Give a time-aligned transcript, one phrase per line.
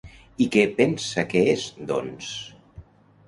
[0.43, 2.31] I què pensa que és, doncs?